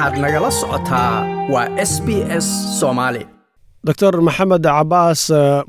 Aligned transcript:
waxaad 0.00 0.18
nagala 0.24 0.50
socotaa 0.60 1.14
waa 1.52 1.68
s 1.90 1.92
b 2.06 2.08
s 2.44 2.46
soomaali 2.80 3.22
doctor 3.88 4.12
maxamed 4.28 4.64
cabaas 4.68 5.22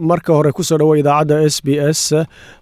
marka 0.10 0.32
hore 0.38 0.52
ku 0.58 0.64
soo 0.70 0.78
dhowo 0.82 0.94
idaacadda 1.02 1.36
s 1.56 1.58
b 1.66 1.76
s 1.96 2.02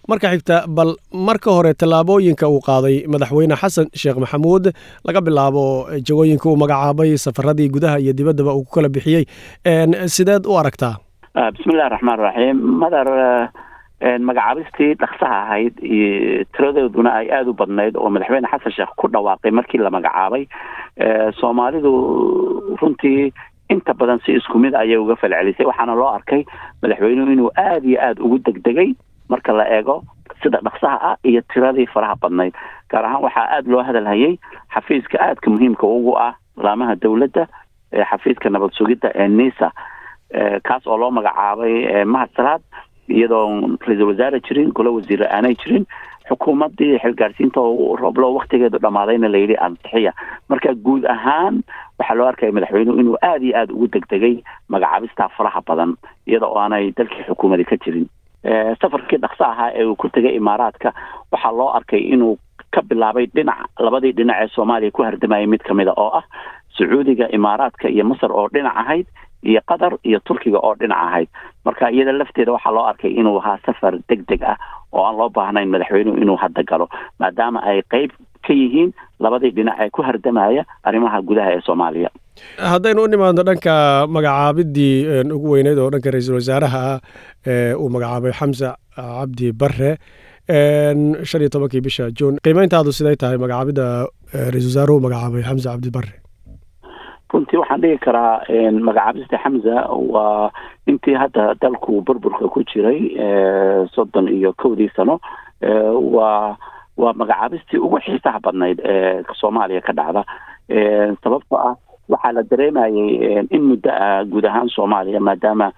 marka 0.09 0.27
xigta 0.33 0.55
bal 0.77 0.89
marka 1.27 1.49
hore 1.57 1.71
tallaabooyinka 1.81 2.45
uu 2.53 2.61
qaaday 2.69 2.95
madaxweyne 3.13 3.55
xasan 3.61 3.87
sheekh 4.01 4.17
maxamuud 4.23 4.65
laga 5.07 5.21
bilaabo 5.27 5.63
jagooyinka 6.07 6.45
uu 6.49 6.57
magacaabay 6.63 7.11
safaradii 7.25 7.69
gudaha 7.75 7.97
iyo 8.03 8.13
dibaddaba 8.19 8.51
uu 8.57 8.63
ku 8.65 8.71
kala 8.75 8.89
bixiyey. 8.95 9.23
Sideed 10.15 10.43
u 10.51 10.57
aragtaa? 10.61 10.95
Bismillahi 11.55 11.89
raxmaan 11.95 12.19
raxiim 12.25 12.57
madar 12.81 13.07
magacaabistii 14.01 14.93
dhaksaha 14.95 15.37
ahayd 15.43 15.75
iyo 15.83 16.43
tiradooduna 16.55 17.11
ay 17.19 17.27
aada 17.31 17.49
u 17.51 17.53
badnayd 17.53 17.95
oo 17.97 18.09
madaxweyne 18.09 18.47
xasan 18.47 18.71
sheekh 18.71 18.93
ku 18.95 19.07
dhawaaqay 19.11 19.51
markii 19.51 19.77
la 19.83 19.89
magacaabay. 19.91 20.47
Soomaalidu 21.39 21.91
runtii 22.81 23.33
inta 23.69 23.93
badan 23.93 24.19
si 24.25 24.31
isku 24.39 24.57
mid 24.59 24.73
ayay 24.75 24.97
uga 24.97 25.15
falcelisay. 25.15 25.65
Waxaana 25.65 25.95
loo 25.95 26.07
arkay 26.15 26.45
madaxweynuhu 26.81 27.31
inuu 27.31 27.51
aada 27.57 27.85
iyo 27.87 27.99
aada 28.01 28.23
ugu 28.23 28.39
degdegay 28.39 28.95
marka 29.29 29.53
la 29.53 29.67
eego 29.67 30.03
sida 30.43 30.59
dhaksaha 30.63 30.97
ah 31.11 31.15
iyo 31.23 31.41
tiradii 31.53 31.85
faraha 31.87 32.15
badnayd. 32.21 32.53
Gaar 32.89 33.05
ahaan 33.05 33.23
waxaa 33.23 33.47
aada 33.51 33.71
loo 33.71 33.83
hadalhayay 33.83 34.39
xafiiska 34.73 35.19
aadka 35.19 35.49
muhiimka 35.51 35.83
ugu 35.87 36.15
ah 36.17 36.33
laamaha 36.57 36.95
dowladda 36.95 37.47
ee 37.93 38.03
xafiiska 38.05 38.49
nabad 38.49 38.71
sugidda 38.73 39.11
ee 39.15 39.27
nisa 39.27 39.71
kaas 40.63 40.87
oo 40.87 40.97
loo 40.97 41.11
magacaabay 41.11 42.05
mahad 42.05 42.29
salaad 42.35 42.61
iyadoo 43.17 43.77
ra'iisul 43.87 44.07
wasaare 44.11 44.39
jirin 44.47 44.71
golo 44.77 44.93
wasiire 44.97 45.27
aanay 45.27 45.55
jirin 45.63 45.85
xukuumaddii 46.29 46.99
xilgaarsiinta 47.03 47.61
rooblo 48.01 48.33
waktigeedu 48.37 48.77
dhammaadayna 48.83 49.27
layidhi 49.33 49.55
ansixiya 49.67 50.13
marka 50.49 50.73
guud 50.85 51.05
ahaan 51.15 51.63
waxaa 51.99 52.15
loo 52.19 52.27
arkaya 52.31 52.51
madaxweynuhu 52.57 52.99
inuu 53.01 53.17
aada 53.21 53.45
iyo 53.45 53.57
aada 53.57 53.73
ugu 53.73 53.87
degdegay 53.95 54.35
magacaabistaa 54.69 55.29
faraha 55.37 55.61
badan 55.67 55.95
iyada 56.27 56.45
oo 56.47 56.59
aanay 56.59 56.91
dalkii 56.97 57.23
xukuumadi 57.29 57.65
ka 57.65 57.77
jirin. 57.85 58.05
Safarkii 58.81 59.17
dhakso 59.23 59.43
ahaa 59.43 59.71
ee 59.75 59.85
uu 59.85 59.95
ku 59.95 60.09
tegay 60.09 60.35
imaaraadka 60.35 60.93
waxaa 61.31 61.51
loo 61.51 61.69
arkay 61.77 61.99
inuu 61.99 62.37
ka 62.71 62.81
bilaabay 62.81 63.25
dhinac 63.35 63.65
labadii 63.79 64.11
dhinac 64.13 64.37
ee 64.43 64.47
soomaaliya 64.55 64.91
ku 64.91 65.03
hardamayay 65.03 65.47
mid 65.47 65.61
kamida 65.67 65.93
oo 65.97 66.11
ah 66.19 66.23
sacuudiga 66.77 67.27
imaaraadka 67.37 67.89
iyo 67.89 68.05
masar 68.05 68.31
oo 68.31 68.47
dhinac 68.53 68.77
ahayd 68.77 69.07
iyo 69.43 69.61
qatar 69.69 69.93
iyo 70.03 70.19
turkiga 70.27 70.59
oo 70.59 70.75
dhinac 70.79 70.97
ahayd. 71.07 71.29
Marka 71.65 71.91
iyada 71.91 72.11
lafteeda 72.11 72.51
waxaa 72.55 72.71
loo 72.75 72.85
arkay 72.91 73.11
inuu 73.19 73.37
ahaa 73.39 73.57
safar 73.65 73.93
deg 74.09 74.21
deg 74.29 74.41
ah 74.43 74.57
oo 74.93 75.03
aan 75.05 75.17
loo 75.17 75.29
baahnayn 75.29 75.69
madaxweynuhu 75.73 76.17
inuu 76.23 76.37
hadda 76.43 76.63
galo 76.63 76.87
maadaama 77.19 77.59
ay 77.69 77.81
qeyb 77.93 78.11
ka 78.47 78.53
yihiin 78.53 78.91
labadii 79.19 79.51
dhinac 79.57 79.77
ee 79.83 79.89
ku 79.95 80.01
hardamaya 80.07 80.63
arrimaha 80.83 81.21
gudaha 81.21 81.51
ee 81.55 81.61
soomaaliya. 81.67 82.09
Haddaynu 82.71 83.03
u 83.03 83.07
nimaadno 83.11 83.43
dhanka 83.49 83.73
magacaabidii 84.15 84.95
ugu 85.35 85.51
weyneyd 85.55 85.77
oo 85.83 85.89
dhanka 85.93 86.11
ra'iisul 86.15 86.37
wasaaraha 86.39 86.83
uu 87.81 87.89
magacaabay 87.95 88.31
xamse 88.39 88.69
cabdi 88.95 89.51
bare 89.61 89.91
shan 91.29 91.41
iyo 91.41 91.49
tobankii 91.53 91.81
bisha 91.87 92.09
juun. 92.17 92.37
Qiimeyntaadu 92.43 92.91
siday 92.99 93.15
tahay 93.21 93.37
magacaabidda 93.43 93.85
ra'isul 94.53 94.71
wasaaruhu 94.71 94.99
magacaabay 95.05 95.43
xamse 95.49 95.67
cabdi 95.69 95.91
bare 95.97 96.11
runtii 97.33 97.57
waxaan 97.61 97.81
dhigi 97.81 97.97
karaa 97.97 98.41
magacaabista 98.87 99.37
xamza 99.43 99.75
waa 100.13 100.51
intii 100.87 101.13
hadda 101.21 101.53
dalku 101.61 102.01
burburka 102.01 102.47
ku 102.47 102.63
jiray 102.63 102.99
soddon 103.95 104.27
iyo 104.27 104.53
kowdii 104.53 104.89
sano 104.95 105.19
waa 106.15 106.57
waa 106.97 107.13
magacaabistii 107.13 107.77
ugu 107.77 107.99
xiisaha 107.99 108.39
badnayd 108.39 108.79
ee 108.85 109.23
soomaaliya 109.39 109.81
ka 109.81 109.93
dhacda. 109.93 110.23
Sababtoo 111.23 111.57
ah 111.57 111.75
waxaa 112.09 112.31
la 112.31 112.43
dareemayay 112.43 113.45
in 113.51 113.61
muddo 113.63 113.89
ah 113.91 114.23
guud 114.25 114.45
ahaan 114.45 114.69
soomaaliya 114.69 115.19
maadaama 115.19 115.71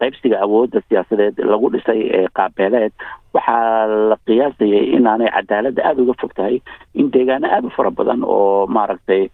qaybsiga 0.00 0.40
awoodda 0.44 0.80
siyaasadeed 0.88 1.38
lagu 1.52 1.70
dhisay 1.74 2.26
qaabeeleed 2.38 2.92
waxaa 3.34 3.86
la 4.10 4.16
qiyaasayay 4.26 4.84
inaanay 4.96 5.30
cadaaladda 5.36 5.82
aada 5.88 6.02
uga 6.02 6.14
fog 6.20 6.32
tahay 6.38 6.56
in 6.94 7.10
deegaano 7.14 7.46
aada 7.48 7.66
u 7.68 7.70
fara 7.76 7.90
badan 7.90 8.22
oo 8.24 8.66
maaragtay 8.66 9.28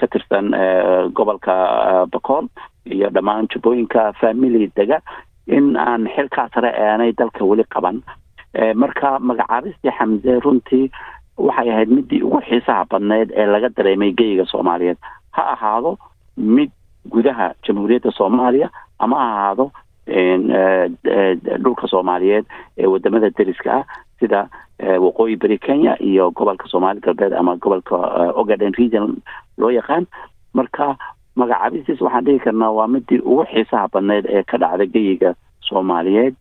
ka 0.00 0.06
tirsan 0.12 0.52
gobolka 1.14 1.54
bakool 2.12 2.46
iyo 2.86 3.10
dhammaan 3.10 3.48
jubbooyinka 3.52 4.12
family 4.20 4.70
dega 4.76 5.00
in 5.46 5.76
aan 5.76 6.06
xilkaa 6.16 6.48
sare 6.54 6.70
aanay 6.70 7.12
dalka 7.18 7.44
weli 7.44 7.64
qaban. 7.74 8.02
Marka 8.74 9.18
magacaabistii 9.18 9.90
xamse 9.98 10.38
runtii 10.44 10.90
waxay 11.38 11.70
ahayd 11.72 11.90
midii 11.90 12.22
ugu 12.22 12.40
xiisaha 12.48 12.84
badneyd 12.90 13.32
ee 13.34 13.46
laga 13.46 13.68
dareemay 13.76 14.12
geyiga 14.12 14.44
soomaaliyeed. 14.46 14.98
Ha 15.32 15.42
ahaado 15.54 15.96
mid 16.36 16.70
gudaha 17.10 17.50
jamhuuriyadda 17.66 18.10
soomaaliya 18.18 18.68
ama 19.04 19.16
ha 19.22 19.28
ahaado 19.36 19.66
dhulka 21.64 21.86
soomaaliyeed 21.92 22.44
ee 22.78 22.86
waddamada 22.86 23.30
deriska 23.38 23.72
ah 23.78 23.84
sida 24.20 24.40
waqooyi 25.04 25.36
beri 25.36 25.58
kenya 25.58 25.96
iyo 26.02 26.30
gobolka 26.30 26.68
soomaali 26.68 27.00
galbeed 27.00 27.32
ama 27.32 27.56
gobolka 27.56 27.96
ogaden 28.40 28.72
region 28.78 29.16
loo 29.58 29.70
yaqaan. 29.70 30.06
Marka 30.54 30.96
magacaabistiis 31.36 32.00
waxaan 32.00 32.24
dhihi 32.24 32.38
karnaa 32.44 32.70
waa 32.78 32.86
midii 32.94 33.18
ugu 33.24 33.44
xiisaha 33.52 33.88
badneyd 33.92 34.26
ee 34.28 34.42
ka 34.42 34.58
dhacda 34.58 34.86
geyiga 34.86 35.34
soomaaliyeed 35.68 36.34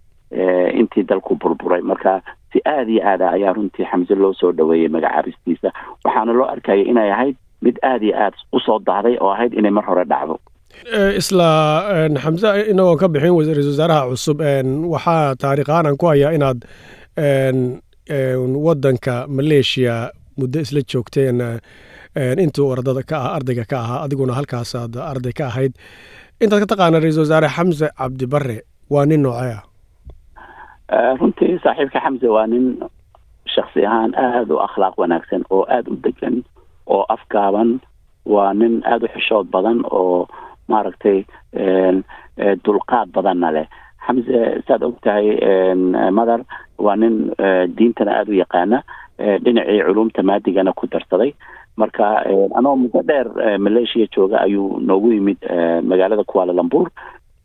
intii 0.80 1.04
dalku 1.04 1.36
burburay. 1.36 1.82
Marka 1.82 2.22
si 2.54 2.60
aada 2.66 2.92
iyo 2.92 3.04
aada 3.08 3.30
ayaa 3.32 3.54
runtii 3.54 3.86
xamse 3.92 4.16
loo 4.16 4.34
soo 4.34 4.52
dhaweeyey 4.52 4.90
magacaabistiisa 4.90 5.72
waxaana 6.06 6.34
loo 6.34 6.48
arkaya 6.54 6.84
inay 6.84 7.12
ahayd 7.12 7.36
mid 7.62 7.78
aada 7.84 8.06
iyo 8.06 8.16
aada 8.18 8.38
u 8.54 8.60
soo 8.60 8.80
dahday 8.80 9.18
oo 9.22 9.30
ahayd 9.32 9.54
inay 9.54 9.72
mar 9.72 9.86
hore 9.86 10.04
dhacdo 10.06 10.40
isla 11.22 11.50
xamse 12.24 12.50
inagoon 12.72 12.98
ka 13.02 13.08
bixin 13.14 13.34
ra'isul 13.58 13.72
wasaaraha 13.74 14.10
cusub 14.12 14.40
waxaa 14.94 15.36
taariikhaan 15.42 15.86
aan 15.90 15.98
ku 16.02 16.06
hayaa 16.12 16.32
inaad 16.38 16.60
waddanka 18.66 19.16
maleeshiya 19.28 19.96
muddo 20.40 20.60
isla 20.66 20.82
joogteen 20.92 21.40
intuu 22.44 22.72
ardada 22.74 23.04
ka 23.10 23.18
ah 23.18 23.36
ardayga 23.38 23.66
ka 23.72 23.78
ahaa 23.84 24.00
adiguna 24.06 24.34
halkaasaad 24.34 24.94
arday 25.12 25.34
ka 25.40 25.46
ahayd. 25.52 25.74
Intaad 26.44 26.60
ka 26.64 26.68
taqaana 26.76 27.00
ra'isul 27.04 27.24
wasaare 27.26 27.48
xamse 27.56 27.88
cabdi 28.00 28.26
bare 28.34 28.58
waa 28.90 29.06
nin 29.06 29.22
noocee? 29.24 29.60
Ah 30.92 31.14
runtii 31.20 31.60
saaxiibka 31.64 32.00
xamse 32.06 32.28
waa 32.36 32.48
nin 32.52 32.66
shaksi 33.56 33.86
ahaan 33.86 34.12
aada 34.16 34.54
u 34.54 34.60
akhlaaq 34.68 34.96
wanaagsan 35.02 35.44
oo 35.50 35.64
aada 35.70 35.90
u 35.92 35.96
degan 36.04 36.44
oo 36.88 37.04
afgaaban. 37.16 37.80
Waa 38.26 38.54
nin 38.54 38.82
aada 38.86 39.06
u 39.08 39.14
xishood 39.16 39.48
badan 39.54 39.80
oo 39.92 40.28
maaragtay 40.74 41.18
dulqaad 42.66 43.12
badanna 43.16 43.52
leh. 43.56 43.68
Xamse 44.06 44.40
saad 44.68 44.84
og 44.84 44.96
tahay 45.06 45.28
mother 46.18 46.42
waa 46.78 46.96
nin 46.96 47.16
diintana 47.78 48.12
aada 48.20 48.32
u 48.32 48.40
yaqaana 48.42 48.80
dhinacii 49.46 49.82
culumta 49.88 50.24
maadigana 50.24 50.74
ku 50.74 50.88
darsaday. 50.88 51.34
Marka 51.78 52.06
anoo 52.58 52.76
muddo 52.76 53.02
dheer 53.10 53.28
maleeshiya 53.60 54.08
jooga 54.16 54.42
ayuu 54.46 54.80
noogu 54.80 55.12
yimid 55.14 55.38
magaalada 55.90 56.24
kuaalalambuur 56.24 56.90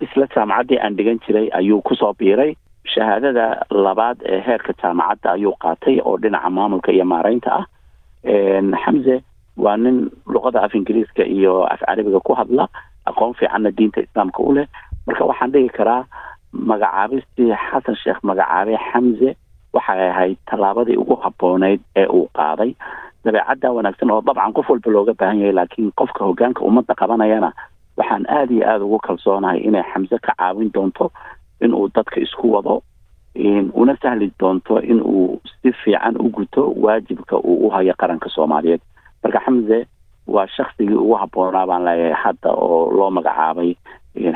isla 0.01 0.27
jaamacaddii 0.35 0.79
aan 0.81 0.97
dhigan 0.97 1.21
jiray 1.27 1.49
ayuu 1.53 1.83
ku 1.83 1.95
soo 1.95 2.13
biiray. 2.19 2.57
Shahaadada 2.95 3.67
labaad 3.71 4.19
ee 4.25 4.41
heerka 4.47 4.73
jaamacadda 4.83 5.33
ayuu 5.37 5.55
qaatay 5.63 6.01
oo 6.05 6.17
dhinaca 6.19 6.51
maamulka 6.51 6.93
iyo 6.93 7.05
maareynta 7.05 7.51
ah. 7.61 7.65
Xamse 8.85 9.23
waa 9.57 9.77
nin 9.77 10.11
luqada 10.27 10.63
af 10.63 10.75
ingiriiska 10.75 11.25
iyo 11.25 11.65
af 11.65 11.81
carabiga 11.81 12.21
ku 12.21 12.35
hadla 12.35 12.69
aqoon 13.07 13.35
fiicanna 13.35 13.71
diinta 13.71 14.01
islaamka 14.01 14.43
u 14.43 14.53
leh. 14.55 14.67
Marka 15.07 15.25
waxaan 15.25 15.53
dhigi 15.53 15.69
karaa 15.79 16.05
magacaabistii 16.53 17.53
xasan 17.71 17.97
sheekh 18.03 18.21
magacaabay 18.23 18.77
xamse 18.93 19.37
waxay 19.73 20.09
ahayd 20.11 20.37
tallaabadii 20.51 20.97
ugu 20.97 21.17
habbooneyd 21.25 21.81
ee 21.97 22.07
uu 22.07 22.29
qaaday. 22.39 22.75
Dabeecadda 23.25 23.73
wanaagsan 23.73 24.11
oo 24.11 24.21
dabcan 24.23 24.53
qof 24.57 24.69
walba 24.71 24.91
looga 24.91 25.15
baahan 25.19 25.39
yahay 25.41 25.53
laakiin 25.59 25.93
qofka 25.99 26.25
hoggaanka 26.25 26.65
ummadda 26.65 26.95
qabanayana 26.95 27.53
waxaan 27.97 28.25
aada 28.29 28.53
iyo 28.55 28.65
aada 28.71 28.85
ugu 28.85 28.99
kalsoonahay 28.99 29.59
inay 29.69 29.83
xamse 29.93 30.19
ka 30.27 30.33
caawin 30.39 30.71
doonto 30.75 31.11
inuu 31.61 31.89
dadka 31.95 32.21
isku 32.21 32.53
wado 32.55 32.83
una 33.75 33.97
sahli 34.03 34.33
doonto 34.41 34.81
in 34.81 35.01
uu 35.03 35.41
si 35.63 35.73
fiican 35.73 36.17
u 36.21 36.29
guto 36.31 36.73
waajibka 36.85 37.37
uu 37.37 37.67
u 37.67 37.71
hayo 37.71 37.95
qaranka 37.99 38.29
soomaaliyeed. 38.29 38.81
Marka 39.23 39.41
xamse 39.47 39.87
waa 40.27 40.47
shaksigii 40.57 40.95
ugu 40.95 41.15
habboonaa 41.15 41.67
baan 41.67 41.85
leeyahay 41.85 42.13
hadda 42.25 42.51
oo 42.53 42.91
loo 42.97 43.11
magacaabay 43.11 43.75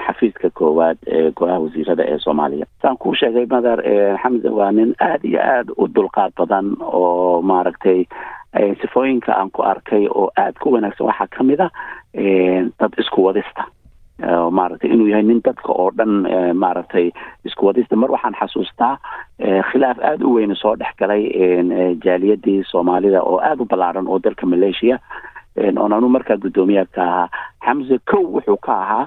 xafiiska 0.07 0.51
koowaad 0.51 0.99
ee 1.07 1.31
golaha 1.31 1.59
wasiirada 1.61 2.05
ee 2.07 2.19
soomaaliya. 2.19 2.67
Saan 2.83 2.97
kuu 2.97 3.15
sheegay 3.15 3.47
mather 3.47 3.79
xamse 4.23 4.49
waa 4.49 4.73
nin 4.73 4.95
aada 5.01 5.29
iyo 5.29 5.41
aada 5.43 5.73
u 5.77 5.89
dulqaad 5.95 6.33
badan 6.39 6.77
oo 6.81 7.43
maaragtay 7.43 8.05
sifooyinka 8.81 9.33
aan 9.37 9.51
ku 9.51 9.63
arkay 9.63 10.07
oo 10.15 10.31
aada 10.37 10.59
ku 10.63 10.73
wanaagsan. 10.73 11.07
Waxaa 11.07 11.27
ka 11.37 11.43
mid 11.45 11.61
a 11.61 11.69
dad 12.79 12.93
isku 12.99 13.25
wadista. 13.25 13.65
Maaragtay 14.51 14.91
inuu 14.93 15.07
yahay 15.09 15.23
nin 15.23 15.41
dadka 15.45 15.73
oo 15.73 15.91
dhan 15.97 16.29
maaragtay 16.55 17.11
isku 17.45 17.67
wadista. 17.67 17.97
Mar 17.97 18.11
waxaan 18.11 18.37
xasuustaa 18.41 18.99
khilaaf 19.73 19.99
aada 20.05 20.27
u 20.27 20.35
weyne 20.35 20.55
soo 20.55 20.77
dhex 20.77 20.93
galay 21.01 21.25
jaaliyadii 22.05 22.65
soomaalida 22.71 23.23
oo 23.23 23.41
aada 23.41 23.63
u 23.63 23.67
ballaaran 23.67 24.09
oo 24.09 24.19
dalka 24.19 24.47
maleeshiya 24.47 24.99
oon 25.59 25.93
anu 25.93 26.09
markaa 26.09 26.37
guddoomiyaha 26.43 26.87
ka 26.95 27.03
ahaa 27.03 27.29
xamse 27.65 27.99
kow 28.11 28.23
wuxuu 28.35 28.57
ka 28.67 28.73
ahaa 28.83 29.07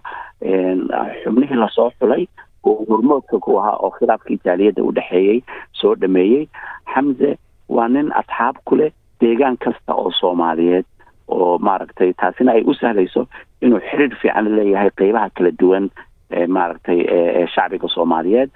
xubnihii 1.24 1.56
la 1.60 1.70
soo 1.76 1.90
xulay 2.00 2.28
oo 2.64 2.86
hormoodka 2.90 3.40
ku 3.40 3.58
ahaa 3.60 3.78
oo 3.84 3.90
khilaafkii 3.98 4.40
jaaliyadda 4.46 4.84
u 4.84 4.92
dhexeeyey 4.92 5.42
soo 5.72 5.96
dhameeyey. 5.96 6.48
Xamse 6.94 7.38
waa 7.70 7.88
nin 7.88 8.12
asxaab 8.14 8.56
ku 8.66 8.76
leh 8.76 8.92
deegaan 9.22 9.58
kasta 9.58 9.94
oo 9.96 10.12
soomaaliyeed 10.20 10.86
oo 11.28 11.58
maaragtay 11.58 12.14
taasina 12.14 12.52
ay 12.52 12.64
u 12.68 12.74
sahlayso 12.74 13.28
inuu 13.62 13.80
xiriir 13.80 14.16
fiican 14.22 14.48
leeyahay 14.56 14.90
qeybaha 15.00 15.30
kala 15.36 15.52
duwan 15.60 15.90
maaragtay 16.48 17.00
shacbiga 17.56 17.88
soomaaliyeed. 17.88 18.50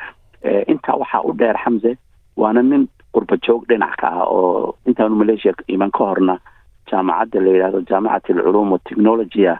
Intaa 0.67 0.95
waxaa 1.01 1.21
u 1.23 1.33
dheer 1.33 1.57
xamse 1.63 1.97
waana 2.37 2.61
nin 2.63 2.87
qurba 3.13 3.37
joog 3.47 3.65
dhinac 3.69 3.95
ka 3.97 4.07
ah 4.07 4.27
oo 4.27 4.75
intaanu 4.85 5.15
maleeshiya 5.15 5.53
iman 5.67 5.91
ka 5.91 6.03
horna 6.03 6.37
jaamacadda 6.91 7.39
la 7.45 7.51
yidhahdo 7.55 7.81
jaamacat 7.89 8.29
alculuum 8.29 8.71
watechnologia 8.75 9.59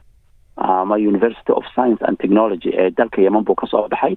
ama 0.58 0.96
university 0.96 1.52
of 1.52 1.64
science 1.76 2.02
and 2.08 2.18
technology 2.20 2.70
ee 2.82 2.90
dalka 2.98 3.22
yeman 3.22 3.44
buu 3.44 3.56
ka 3.56 3.68
soo 3.68 3.88
baxay. 3.90 4.16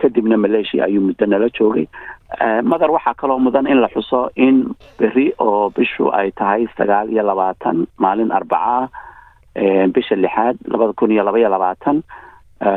Kadibna 0.00 0.36
malaysia 0.36 0.84
ayuu 0.84 1.02
muddo 1.08 1.26
nala 1.26 1.48
joogay. 1.58 1.86
Madar 2.70 2.90
waxaa 2.90 3.14
kaloo 3.14 3.38
mudan 3.38 3.66
in 3.66 3.80
la 3.80 3.88
xuso 3.88 4.30
in 4.36 4.74
beri 4.98 5.32
oo 5.38 5.70
bishu 5.70 6.08
ay 6.12 6.30
tahay 6.32 6.66
sagaal 6.78 7.10
iyo 7.12 7.22
labaatan 7.22 7.86
maalin 7.98 8.32
arbaca 8.32 8.88
bisha 9.94 10.16
lixaad 10.16 10.56
labada 10.72 10.92
kun 10.92 11.10
iyo 11.12 11.22
laba 11.24 11.38
iyo 11.38 11.48
labaatan. 11.48 12.02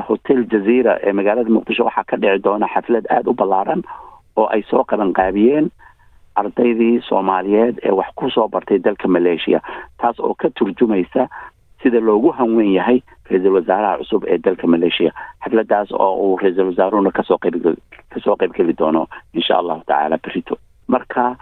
Hotel 0.08 0.44
jazeera 0.52 1.00
ee 1.04 1.14
magaalada 1.14 1.50
muqdisho 1.50 1.84
waxaa 1.88 2.04
ka 2.04 2.18
dhici 2.18 2.44
doona 2.44 2.68
xaflad 2.68 3.06
aada 3.10 3.30
u 3.32 3.34
ballaaran 3.34 3.82
oo 4.36 4.48
ay 4.52 4.62
soo 4.70 4.84
qabanqaabiyeen 4.84 5.70
ardaydii 6.36 7.02
soomaaliyeed 7.10 7.80
ee 7.84 7.92
wax 7.92 8.08
ku 8.16 8.30
soo 8.30 8.48
bartay 8.48 8.80
dalka 8.80 9.08
malaysia 9.08 9.60
taas 9.98 10.20
oo 10.20 10.34
ka 10.34 10.50
turjumaysa 10.60 11.28
sida 11.84 12.00
loogu 12.00 12.32
hanwen 12.32 12.72
yahay 12.74 13.00
ra'iisul 13.30 13.56
wasaaraha 13.58 13.98
cusub 13.98 14.24
ee 14.28 14.38
dalka 14.38 14.68
malaysia 14.68 15.12
xafladaas 15.44 15.92
oo 15.92 16.14
uu 16.26 16.38
ra'iisul 16.42 16.70
wasaaruhuna 16.72 17.12
ka 17.12 17.24
soo 17.24 17.38
qayb 17.38 17.56
ka 18.14 18.20
soo 18.24 18.36
qaybgeli 18.36 18.74
doono 18.78 19.08
insha 19.34 19.58
allahu 19.58 19.82
tacaala 19.86 20.18
berito 20.18 20.58
marka 20.88 21.36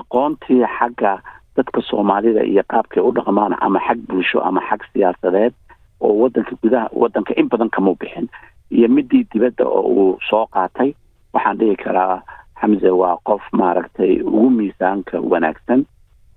aqoontii 0.00 0.64
xagga 0.78 1.12
dadka 1.56 1.80
soomaalida 1.88 2.42
iyo 2.44 2.62
qaabkay 2.72 3.02
u 3.02 3.12
dhaqmaan 3.16 3.56
ama 3.60 3.80
xag 3.86 3.98
bulsho 4.08 4.40
ama 4.44 4.60
xag 4.68 4.80
siyaasadeed 4.92 5.54
oo 6.00 6.12
wadanka 6.22 6.52
gudaha 6.62 6.88
wadanka 6.92 7.32
in 7.36 7.48
badan 7.48 7.70
kama 7.70 7.94
bixin 8.00 8.28
iyo 8.70 8.88
midii 8.88 9.24
dibadda 9.32 9.64
oo 9.64 9.82
uu 9.88 10.18
soo 10.30 10.46
qaatay 10.52 10.92
waxaan 11.34 11.58
dhihi 11.58 11.76
karaa 11.76 12.22
xamse 12.60 12.90
waa 13.00 13.16
qof 13.28 13.42
maaragtay 13.60 14.12
ugu 14.22 14.50
miisaanka 14.58 15.16
wanaagsan 15.32 15.80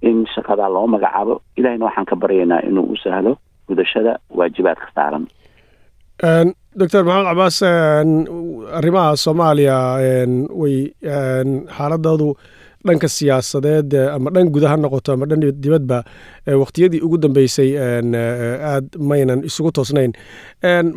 in 0.10 0.18
shaqadaa 0.36 0.69
loo 0.75 0.88
magacaabo. 0.94 1.36
Ilahayna 1.57 1.86
waxaan 1.88 2.06
ka 2.10 2.16
baryaynaa 2.21 2.62
inuu 2.69 2.88
u 2.94 2.98
sahlo 3.04 3.31
gudashada 3.68 4.13
waajibaadka 4.38 4.88
saaran 4.95 5.25
doctor 6.80 7.04
maxamed 7.07 7.27
cabaas 7.30 7.57
arrimaha 8.77 9.16
soomaaliya 9.24 9.77
way 10.62 10.77
xaaladoodu 11.77 12.30
dhanka 12.88 13.08
siyaasadeed 13.16 13.92
ama 14.16 14.30
dhan 14.36 14.48
guda 14.56 14.68
ha 14.72 14.76
noqoto 14.84 15.10
ama 15.16 15.26
dhan 15.30 15.42
dibadba 15.64 16.00
waqtiyadii 16.62 17.02
ugu 17.06 17.18
dambeysay 17.24 17.70
aad 18.72 18.88
maynan 19.10 19.44
isugu 19.50 19.72
toosnayn. 19.78 20.12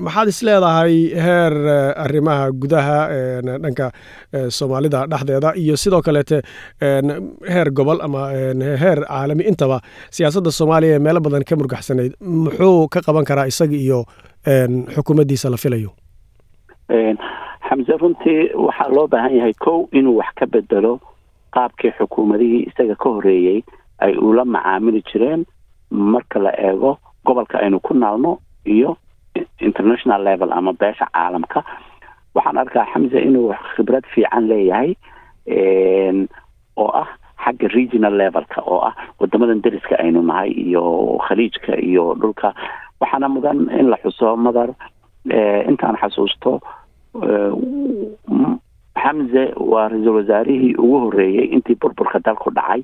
Maxaad 0.04 0.28
is 0.32 0.40
leedahay 0.46 0.94
heer 1.26 1.52
arrimaha 2.04 2.44
gudaha 2.62 2.98
dhanka 3.64 3.86
soomaalida 4.58 5.00
dhexdeeda 5.12 5.50
iyo 5.62 5.76
sidoo 5.82 6.02
kaleete 6.06 6.38
heer 7.52 7.68
gobol 7.78 7.98
ama 8.06 8.22
heer 8.82 8.98
caalami 9.08 9.44
intaba 9.50 9.78
siyaasadda 10.16 10.50
soomaaliya 10.58 10.94
ee 10.96 10.98
meelo 11.06 11.20
badan 11.26 11.44
ka 11.50 11.54
murgaxsanayd 11.60 12.12
muxuu 12.44 12.88
ka 12.94 13.00
qaban 13.06 13.24
karaa 13.30 13.46
isaga 13.52 13.76
iyo 13.86 14.00
xukuumaddiisa 14.94 15.50
la 15.50 15.56
filayo? 15.64 15.90
Xamse 17.68 17.92
runtii 18.02 18.40
waxaa 18.66 18.88
loo 18.96 19.06
baahan 19.12 19.34
yahay 19.38 19.54
kow 19.64 19.78
inuu 19.98 20.16
wax 20.20 20.30
ka 20.38 20.46
bedelo 20.54 20.92
qaabkii 21.54 21.92
xukuumadihii 21.98 22.62
isaga 22.70 22.94
ka 22.96 23.08
horeeyey 23.16 23.62
ay 24.04 24.16
ula 24.16 24.44
macaamili 24.44 25.02
jireen 25.10 25.44
marka 25.90 26.38
la 26.38 26.52
eego 26.68 26.98
gobolka 27.24 27.58
aynu 27.58 27.80
ku 27.80 27.94
naalno 27.94 28.38
iyo 28.66 28.96
international 29.60 30.22
level 30.24 30.52
ama 30.52 30.72
beesha 30.72 31.06
caalamka. 31.14 31.62
Waxaan 32.34 32.58
arkaa 32.58 32.86
xamse 32.92 33.18
inuu 33.22 33.54
khibrad 33.76 34.04
fiican 34.14 34.48
leeyahay 34.48 34.94
oo 36.76 36.90
ah 37.02 37.08
xagga 37.44 37.68
regional 37.68 38.14
levelka 38.16 38.60
oo 38.66 38.80
ah 38.88 38.94
wadamadan 39.20 39.60
deriska 39.62 39.96
aynu 39.98 40.22
nahay 40.22 40.50
iyo 40.50 40.82
khaliijka 41.28 41.76
iyo 41.80 42.14
dhulka. 42.20 42.54
Waxaana 43.00 43.28
mudan 43.28 43.68
in 43.78 43.90
la 43.90 43.96
xuso 44.02 44.36
madar 44.36 44.70
intaan 45.68 45.96
xasuusto 46.00 46.60
xamse 49.02 49.42
waa 49.72 49.88
ra'iisul 49.88 50.16
wasaarihii 50.20 50.74
ugu 50.78 50.98
horeeyey 51.04 51.46
intii 51.56 51.76
burburka 51.80 52.18
dalku 52.24 52.50
dhacay 52.50 52.82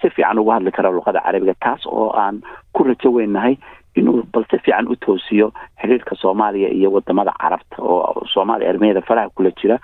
si 0.00 0.10
fiican 0.10 0.38
ugu 0.38 0.50
hadli 0.50 0.70
kara 0.72 0.90
luqada 0.90 1.20
carabiga 1.24 1.54
taas 1.64 1.86
oo 1.86 2.10
aan 2.22 2.42
ku 2.72 2.84
rajo 2.84 3.10
weynahay 3.12 3.56
inuu 3.96 4.22
bal 4.32 4.44
si 4.50 4.58
fiican 4.58 4.88
u 4.88 4.96
toosiyo 4.96 5.52
xiriirka 5.80 6.14
soomaaliya 6.16 6.68
iyo 6.70 6.92
waddamada 6.92 7.32
carabta 7.40 7.76
oo 7.82 8.22
soomaaliya 8.34 8.70
armeyada 8.70 9.00
faraha 9.02 9.28
kula 9.34 9.50
jira 9.60 9.78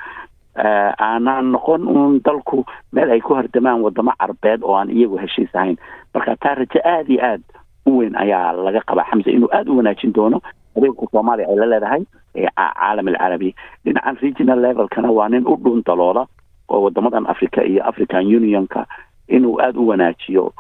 aanaan 0.57 1.53
noqon 1.53 1.89
uun 1.89 2.21
dalku 2.25 2.65
meel 2.93 3.11
ay 3.11 3.21
ku 3.21 3.35
hardamaan 3.35 3.83
wadamo 3.83 4.13
carabeed 4.21 4.63
oo 4.63 4.75
aan 4.77 4.91
iyagu 4.91 5.19
heshiis 5.19 5.55
ahayn 5.55 5.77
marka 6.15 6.37
taa 6.37 6.55
rajo 6.55 6.81
aada 6.85 7.09
iyo 7.13 7.23
aad 7.25 7.43
u 7.87 7.97
weyn 7.99 8.17
ayaa 8.17 8.53
laga 8.53 8.81
qabaa 8.87 9.05
xamse 9.11 9.31
inuu 9.31 9.49
aada 9.53 9.71
u 9.73 9.77
wanaajin 9.77 10.13
doono 10.13 10.41
xiriirka 10.75 11.07
soomaaliya 11.13 11.49
ay 11.49 11.57
la 11.57 11.67
leedahay 11.67 12.03
caalam 12.57 13.09
alcarabi 13.09 13.55
dhinacan 13.85 14.17
regional 14.23 14.61
levelkana 14.61 15.11
waa 15.11 15.29
nin 15.29 15.47
u 15.47 15.57
dhun 15.65 15.83
daloola 15.87 16.27
oo 16.69 16.81
wadamadan 16.83 17.27
africa 17.27 17.61
iyo 17.65 17.85
african 17.89 18.27
unionka 18.37 18.87
inuu 19.29 19.61
aada 19.61 19.81
u 19.81 19.89
wanaajiyo 19.89 20.53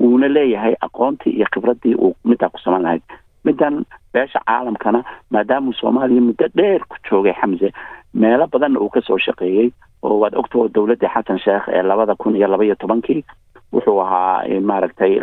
wuuna 0.00 0.28
leeyahay 0.28 0.74
aqoontii 0.80 1.30
iyo 1.36 1.46
khibradii 1.52 1.94
uu 1.94 2.14
middaa 2.24 2.48
ku 2.48 2.58
saman 2.58 2.82
lahayd. 2.82 3.02
Middan 3.44 3.84
beesha 4.14 4.40
caalamkana 4.46 5.04
maadaamuu 5.30 5.72
soomaaliya 5.72 6.20
muddo 6.20 6.46
dheer 6.56 6.80
ku 6.88 6.96
joogay 7.10 7.32
xamse 7.40 7.72
meelo 8.14 8.46
badanna 8.46 8.80
uu 8.80 8.88
ka 8.88 9.00
soo 9.00 9.18
shaqeeyey 9.18 9.70
oo 10.02 10.18
waad 10.20 10.34
ogtao 10.36 10.68
dowladdii 10.68 11.08
xasan 11.14 11.38
sheekh 11.38 11.68
ee 11.68 11.82
labada 11.82 12.14
kun 12.14 12.36
iyo 12.36 12.46
laba 12.48 12.64
iyo 12.64 12.74
tobankii 12.74 13.24
wuxuu 13.72 14.00
ahaa 14.00 14.44
maaragtay 14.60 15.20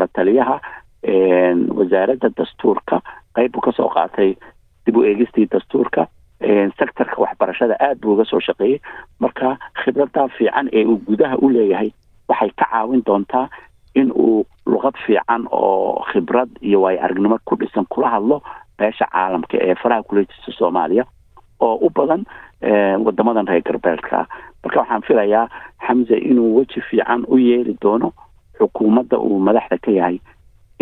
la 0.00 0.06
taliyaha 0.12 0.60
wasaaradda 1.76 2.28
dastuurka 2.36 3.00
qayb 3.34 3.52
buu 3.52 3.60
ka 3.60 3.72
soo 3.72 3.88
qaatay 3.88 4.34
dib 4.86 4.96
u 4.96 5.04
eegistii 5.04 5.46
dastuurka 5.52 6.06
sectorka 6.78 7.16
waxbarashada 7.22 7.76
aada 7.80 7.94
buu 8.02 8.12
uga 8.14 8.24
soo 8.24 8.40
shaqeeyey. 8.40 8.80
Marka 9.20 9.56
khibradaa 9.84 10.28
fiican 10.38 10.68
ee 10.72 10.84
uu 10.84 10.96
gudaha 11.06 11.36
u 11.38 11.48
leeyahay 11.50 11.90
waxay 12.28 12.50
ka 12.58 12.66
caawin 12.70 13.02
doontaa 13.06 13.48
in 13.94 14.10
uu 14.14 14.44
luqad 14.66 14.96
fiican 15.06 15.46
oo 15.50 16.02
khibrad 16.12 16.50
iyo 16.60 16.80
waayo 16.82 17.02
aragnimo 17.04 17.38
ku 17.44 17.56
dhisan 17.56 17.86
kula 17.88 18.08
hadlo 18.10 18.42
beesha 18.78 19.06
caalamka 19.12 19.56
ee 19.60 19.74
faraha 19.74 20.02
kula 20.02 20.20
jirta 20.24 20.52
soomaaliya 20.58 21.04
oo 21.60 21.74
u 21.86 21.90
badan 21.94 22.24
wadamadan 23.04 23.46
reer 23.46 23.62
galbeedka. 23.62 24.26
Marka 24.64 24.80
waxaan 24.80 25.02
filayaa 25.02 25.48
xamse 25.86 26.16
inuu 26.18 26.56
weji 26.56 26.80
fiican 26.90 27.24
u 27.28 27.38
yeeli 27.38 27.76
doono 27.82 28.12
xukuumadda 28.58 29.18
uu 29.18 29.38
madaxda 29.38 29.78
ka 29.78 29.90
yahay 29.90 30.18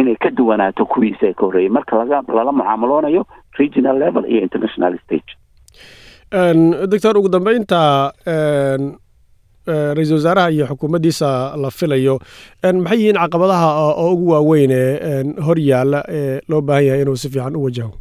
inay 0.00 0.16
ka 0.16 0.30
duwanaato 0.30 0.86
kuwiisa 0.86 1.32
ka 1.38 1.46
horreeyay 1.46 1.68
marka 1.76 1.96
laga 2.00 2.22
lala 2.38 2.52
mucaamaloonayo 2.52 3.22
regional 3.58 3.96
level 3.98 4.24
iyo 4.32 4.40
international 4.46 4.98
stage. 5.04 5.30
Doctor 6.92 7.18
ugu 7.18 7.28
dambeynta 7.28 8.12
ra'iisul 9.96 10.16
wasaaraha 10.18 10.50
iyo 10.50 10.66
xukuumaddiisa 10.66 11.56
la 11.62 11.70
filayo 11.70 12.18
maxay 12.62 12.98
yihiin 12.98 13.18
caqabadaha 13.22 13.68
oo 14.00 14.12
ugu 14.14 14.30
waaweyn 14.32 14.70
ee 14.72 15.24
hor 15.46 15.58
yaalla 15.58 16.00
ee 16.08 16.40
loo 16.48 16.60
baahan 16.60 16.86
yahay 16.86 17.02
inuu 17.02 17.16
si 17.16 17.28
fiican 17.28 17.56
u 17.56 17.64
wajaho? 17.64 17.92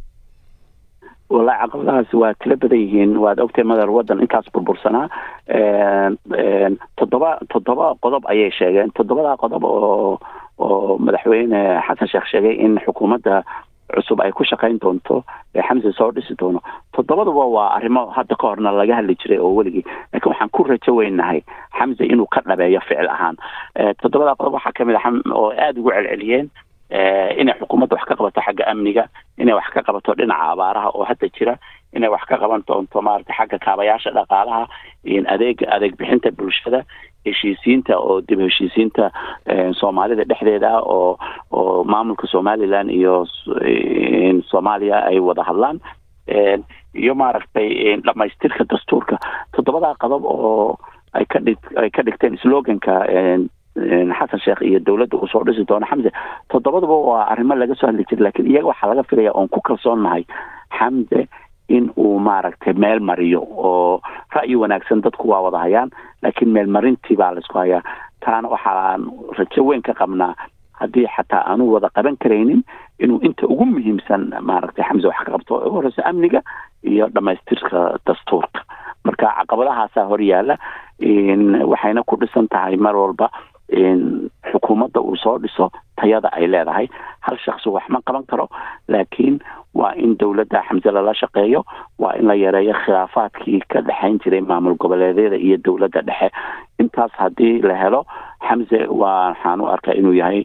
Wallahi 1.30 1.58
caqabadahaasi 1.62 2.16
waa 2.16 2.34
kala 2.34 2.56
badan 2.56 2.78
yihiin. 2.80 3.12
Waad 3.22 3.38
ogtay 3.44 3.64
madar 3.64 3.90
waddan 3.90 4.20
intaas 4.24 4.46
burbursanaa. 4.54 5.06
Toddoba 6.98 7.38
toddoba 7.52 7.94
qodob 8.02 8.24
ayay 8.32 8.50
sheegeen. 8.58 8.90
Toddobadaa 8.96 9.36
qodob 9.42 9.64
oo 9.64 10.18
oo 10.60 10.98
madaxweyne 10.98 11.58
xasan 11.86 12.08
sheekh 12.12 12.26
sheegay 12.30 12.54
in 12.64 12.78
xukuumadda 12.84 13.42
cusub 13.94 14.20
ay 14.22 14.30
ku 14.32 14.44
shaqayn 14.46 14.78
doonto 14.82 15.24
ee 15.54 15.62
xamse 15.66 15.90
soo 15.98 16.10
dhisi 16.14 16.34
doono. 16.38 16.60
Toddobaduba 16.94 17.44
waa 17.56 17.74
arrimo 17.76 18.06
hadda 18.16 18.36
ka 18.38 18.46
horna 18.46 18.70
laga 18.72 18.94
hadli 19.00 19.16
jiray 19.18 19.38
oo 19.42 19.50
weligii. 19.58 19.82
Laakiin 20.12 20.30
waxaan 20.30 20.50
ku 20.54 20.62
rajo 20.62 20.94
weynahay 20.94 21.40
xamse 21.78 22.04
inuu 22.06 22.26
ka 22.30 22.40
dhabeeyo 22.46 22.80
ficil 22.86 23.08
ahaan. 23.10 23.36
Toddobadaa 24.02 24.38
qodob 24.38 24.54
waxaa 24.54 24.72
ka 24.78 24.84
mid 24.84 24.94
a 24.96 25.02
oo 25.34 25.50
aada 25.50 25.80
ugu 25.80 25.90
celceliyeen 25.90 26.46
inay 27.40 27.54
xukuumadda 27.58 27.96
wax 27.98 28.04
ka 28.06 28.14
qabato 28.14 28.40
xagga 28.46 28.64
amniga 28.70 29.04
inay 29.38 29.54
wax 29.58 29.66
ka 29.74 29.82
qabato 29.82 30.14
dhinaca 30.14 30.54
abaaraha 30.54 30.88
oo 30.94 31.04
hadda 31.10 31.26
jira 31.34 31.54
inay 31.96 32.10
wax 32.14 32.22
ka 32.30 32.38
qaban 32.38 32.62
doonto 32.66 33.02
maarata 33.02 33.34
xagga 33.34 33.58
kaabayaasha 33.58 34.10
dhaqaalaha 34.14 34.66
adeeg 35.34 35.66
adeeg 35.66 35.94
bixinta 35.98 36.30
bulshada 36.30 36.84
heshiisiinta 37.26 37.98
oo 37.98 38.20
dib 38.28 38.40
heshiisiinta 38.40 39.10
soomaalida 39.80 40.24
dhexdeeda 40.24 40.68
ah 40.78 40.82
oo 40.96 41.18
oo 41.52 41.84
maamulka 41.84 42.26
somalilan 42.26 42.90
iyo 42.90 43.26
soomaaliya 44.50 45.04
ay 45.10 45.18
wada 45.20 45.42
hadlaan 45.42 45.80
iyo 46.94 47.14
maaragtay 47.14 47.96
dhamaystirka 48.06 48.64
dastuurka. 48.70 49.16
Toddobadaa 49.56 49.94
qodob 50.02 50.24
oo 50.24 50.78
ay 51.12 51.24
ka 51.26 51.38
ka 51.94 52.02
dhigteen 52.02 52.36
sloganka 52.42 52.94
xasan 54.18 54.40
sheekh 54.44 54.62
iyo 54.62 54.78
dowladda 54.86 55.16
uu 55.16 55.28
soo 55.30 55.44
dhisi 55.44 55.64
doono 55.68 55.86
xamse 55.86 56.10
toddobadaba 56.50 56.96
waa 57.10 57.24
arrimo 57.32 57.54
laga 57.54 57.74
soo 57.74 57.86
hadli 57.86 58.04
jira 58.10 58.24
lakiin 58.24 58.50
iyaga 58.50 58.68
waxaa 58.72 58.88
laga 58.90 59.02
filaya 59.10 59.32
oon 59.34 59.48
ku 59.48 59.60
kalsoonnahay 59.60 60.24
xamse 60.78 61.28
in 61.76 61.90
uu 61.96 62.18
maaragtay 62.18 62.72
meel 62.82 63.00
mariyo 63.10 63.40
oo 63.70 64.00
ra'yi 64.36 64.56
wanaagsan 64.62 65.02
dadku 65.04 65.28
waa 65.30 65.40
wada 65.46 65.58
hayaan 65.64 65.90
laakiin 66.22 66.50
meelmarintii 66.56 67.16
baa 67.20 67.30
la 67.34 67.40
isku 67.44 67.58
hayaa. 67.58 67.82
Taana 68.24 68.48
waxaan 68.54 69.06
rajo 69.38 69.62
weyn 69.68 69.82
ka 69.82 69.92
qabnaa 70.00 70.34
haddii 70.80 71.06
xataa 71.16 71.42
aanu 71.50 71.70
wada 71.74 71.88
qaban 71.96 72.16
karaynin 72.22 72.62
inuu 73.04 73.20
inta 73.28 73.46
ugu 73.52 73.64
muhiimsan 73.72 74.22
maaragtay 74.48 74.84
xamse 74.88 75.06
wax 75.10 75.18
ka 75.26 75.32
qabto 75.36 75.54
ugu 75.66 75.76
horeysa 75.76 76.02
amniga 76.10 76.40
iyo 76.82 77.08
dhamaystirka 77.14 77.78
dastuurka. 78.06 78.60
Marka 79.04 79.26
caqabadahaasaa 79.38 80.04
hor 80.10 80.20
yaalla 80.30 80.56
waxayna 81.72 82.02
ku 82.06 82.16
dhisan 82.20 82.48
tahay 82.48 82.76
mar 82.76 82.96
walba 82.96 83.30
xukuumadda 84.50 85.00
uu 85.00 85.16
soo 85.16 85.38
dhiso 85.38 85.70
tayada 85.96 86.28
ay 86.32 86.46
leedahay. 86.46 86.86
Hal 87.20 87.36
shaksi 87.44 87.68
wax 87.70 87.84
ma 87.88 88.00
qaban 88.06 88.24
karo 88.26 88.48
laakiin 88.88 89.38
waa 89.74 89.92
in 89.96 90.16
dowladda 90.18 90.62
xamse 90.68 90.90
lala 90.92 91.14
shaqeeyo 91.14 91.62
waa 91.98 92.14
in 92.18 92.26
la 92.28 92.34
yareeyo 92.34 92.74
khilaafaadkii 92.84 93.60
ka 93.72 93.80
dhexayn 93.82 94.18
jiray 94.24 94.40
maamul 94.40 94.74
goboleedyada 94.80 95.36
iyo 95.36 95.56
dowladda 95.64 96.02
dhexe. 96.02 96.30
Intaas 96.80 97.12
haddii 97.18 97.62
la 97.62 97.74
helo 97.74 98.04
xamse 98.48 98.86
waxaan 98.88 99.60
u 99.60 99.66
arkaa 99.68 99.94
inuu 99.94 100.12
yahay 100.12 100.44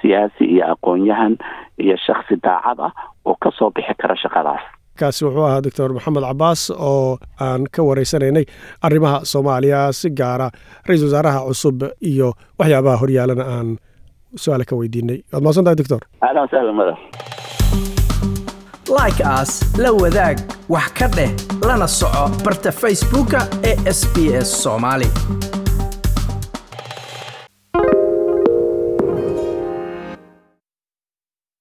siyaasi 0.00 0.44
iyo 0.44 0.64
aqoon-yahan 0.72 1.36
iyo 1.78 1.96
shaksi 1.96 2.36
daacad 2.42 2.78
ah 2.80 2.92
oo 3.26 3.34
ka 3.40 3.50
soo 3.50 3.70
bixi 3.70 3.94
kara 3.98 4.16
shaqadaas 4.16 4.62
kaasi 5.00 5.20
wuxuu 5.26 5.44
ahaa 5.48 5.60
doctor 5.66 5.88
maxamed 5.96 6.24
cabaas 6.28 6.62
oo 6.90 7.18
aan 7.46 7.62
ka 7.74 7.80
wareysanaynay 7.88 8.44
arrimaha 8.86 9.18
soomaaliya 9.32 9.80
si 10.00 10.08
gaara 10.20 10.48
ra'iisul 10.88 11.08
wasaaraha 11.10 11.40
cusub 11.48 11.78
iyo 12.10 12.28
waxyaabaha 12.60 12.96
horyaalana 13.02 13.44
aan 13.56 13.68
su'aale 14.42 14.64
ka 14.70 14.74
weydiinay. 14.80 15.18
Waad 15.32 15.42
mahadsan 15.44 15.64
tahay 15.66 15.76
doctor? 15.80 16.00
Ahlan 16.26 16.42
wasahlan 16.44 16.74
madam. 16.80 16.96
Like 18.98 19.20
as 19.38 19.50
la 19.82 19.90
wadaag 20.02 20.36
wax 20.74 20.88
ka 20.98 21.06
dheh 21.16 21.30
lana 21.68 21.88
soco 21.98 22.24
barta 22.44 22.70
facebooka 22.82 23.40
ee 23.70 23.74
sb 23.98 24.16
s 24.46 24.48
soomaali 24.64 25.08